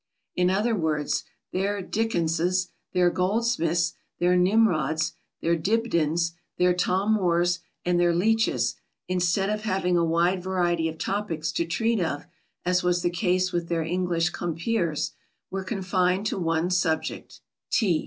[0.35, 7.99] In other words their Dickenses, their Goldsmiths, their Nimrods, their Dibdins, their Tom Moores, and
[7.99, 8.77] their Leeches,
[9.07, 12.25] instead of having a wide variety of topics to treat of,
[12.65, 15.11] as was the case with their English compeers,
[15.51, 17.39] were confined to one subject
[17.69, 17.99] Tea.